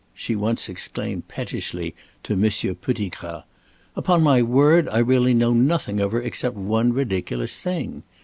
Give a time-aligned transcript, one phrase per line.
[0.15, 1.93] she once exclaimed pettishly
[2.23, 3.45] to Monsieur Pettigrat.
[3.95, 8.01] "Upon my word, I really know nothing of her except one ridiculous thing.